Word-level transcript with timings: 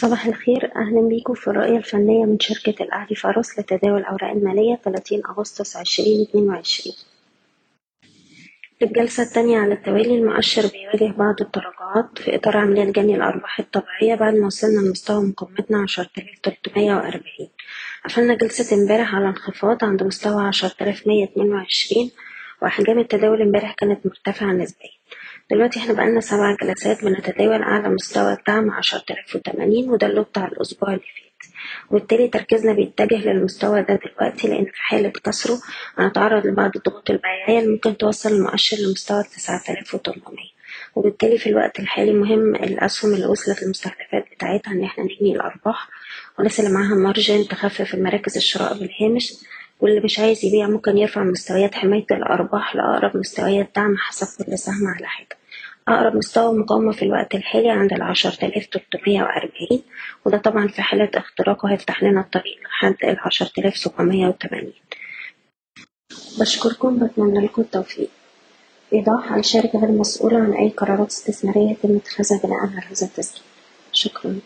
صباح 0.00 0.26
الخير. 0.26 0.72
أهلا 0.76 1.08
بيكم 1.08 1.34
في 1.34 1.48
الرؤية 1.48 1.76
الفنية 1.76 2.24
من 2.24 2.40
شركة 2.40 2.82
الأهلي 2.82 3.14
فارس 3.16 3.58
لتداول 3.58 4.00
الأوراق 4.00 4.30
المالية 4.30 4.80
30 4.84 5.22
أغسطس 5.30 5.76
2022 5.76 6.96
في 8.78 8.84
الجلسة 8.84 9.22
التانية 9.22 9.58
على 9.58 9.74
التوالي 9.74 10.14
المؤشر 10.14 10.62
بيواجه 10.66 11.12
بعض 11.16 11.34
التراجعات 11.40 12.18
في 12.18 12.36
إطار 12.36 12.56
عمليات 12.56 12.88
جني 12.88 13.14
الأرباح 13.16 13.58
الطبيعية 13.60 14.14
بعد 14.14 14.34
ما 14.34 14.46
وصلنا 14.46 14.80
لمستوى 14.80 15.22
مقاومتنا 15.24 15.86
10340 15.86 17.22
قفلنا 18.04 18.34
جلسة 18.34 18.76
امبارح 18.76 19.14
على 19.14 19.28
انخفاض 19.28 19.84
عند 19.84 20.02
مستوى 20.02 20.42
10122 20.48 22.10
وأحجام 22.62 22.98
التداول 22.98 23.42
امبارح 23.42 23.74
كانت 23.74 24.06
مرتفعة 24.06 24.52
نسبيا. 24.52 24.90
دلوقتي 25.50 25.78
إحنا 25.78 25.92
بقالنا 25.92 26.20
سبع 26.20 26.56
جلسات 26.62 27.04
بنتداول 27.04 27.62
أعلى 27.62 27.88
مستوى 27.88 28.32
الدعم 28.32 28.70
عشرة 28.70 29.04
آلاف 29.10 29.36
وتمانين 29.36 29.90
وده 29.90 30.06
اللي 30.06 30.20
بتاع 30.22 30.44
الأسبوع 30.46 30.88
اللي 30.88 31.00
فات. 31.00 31.50
وبالتالي 31.90 32.28
تركيزنا 32.28 32.72
بيتجه 32.72 33.16
للمستوى 33.32 33.82
ده 33.82 33.98
دلوقتي 34.06 34.48
لأن 34.48 34.64
في 34.64 34.70
حالة 34.74 35.08
كسره 35.08 35.58
هنتعرض 35.98 36.46
لبعض 36.46 36.70
الضغوط 36.76 37.10
البيعية 37.10 37.58
اللي 37.58 37.70
ممكن 37.72 37.96
توصل 37.96 38.32
المؤشر 38.32 38.76
لمستوى 38.76 39.22
تسعة 39.22 39.62
آلاف 39.70 39.94
وتمنمية. 39.94 40.50
وبالتالي 40.94 41.38
في 41.38 41.48
الوقت 41.48 41.80
الحالي 41.80 42.12
مهم 42.12 42.54
الأسهم 42.54 43.14
اللي 43.14 43.26
وصلت 43.26 43.62
المستهدفات 43.62 44.24
بتاعتها 44.34 44.72
إن 44.72 44.84
إحنا 44.84 45.04
نجني 45.04 45.34
الأرباح 45.36 45.88
والناس 46.38 46.60
اللي 46.60 46.70
معاها 46.70 46.94
مارجن 46.94 47.48
تخفف 47.48 47.94
المراكز 47.94 48.36
الشراء 48.36 48.74
بالهامش. 48.78 49.32
واللي 49.80 50.00
مش 50.00 50.18
عايز 50.18 50.44
يبيع 50.44 50.68
ممكن 50.68 50.98
يرفع 50.98 51.22
مستويات 51.24 51.74
حماية 51.74 52.06
الأرباح 52.10 52.76
لأقرب 52.76 53.16
مستويات 53.16 53.70
دعم 53.76 53.96
حسب 53.96 54.44
كل 54.46 54.58
سهم 54.58 54.86
على 54.86 55.06
حدة 55.06 55.36
أقرب 55.88 56.16
مستوى 56.16 56.58
مقاومة 56.58 56.92
في 56.92 57.02
الوقت 57.02 57.34
الحالي 57.34 57.70
عند 57.70 57.92
العشرة 57.92 58.44
آلاف 58.46 58.66
تلتمية 58.66 59.22
وأربعين 59.22 59.82
وده 60.24 60.38
طبعا 60.38 60.68
في 60.68 60.82
حالة 60.82 61.10
اختراقه 61.14 61.72
هيفتح 61.72 62.02
لنا 62.02 62.20
الطريق 62.20 62.58
لحد 62.64 62.96
العشرة 63.04 63.50
آلاف 63.58 63.76
سبعمية 63.76 64.26
وتمانين. 64.28 64.72
بشكركم 66.40 67.06
بتمنى 67.06 67.44
لكم 67.44 67.62
التوفيق. 67.62 68.08
إيضاح 68.92 69.32
الشركة 69.32 69.78
غير 69.80 69.90
مسؤولة 69.90 70.36
عن 70.38 70.52
أي 70.52 70.68
قرارات 70.68 71.08
استثمارية 71.10 71.70
يتم 71.70 71.96
اتخاذها 71.96 72.40
بناء 72.44 72.58
على 72.58 72.70
هذا 72.70 73.06
التسجيل. 73.06 73.42
شكرا. 73.92 74.38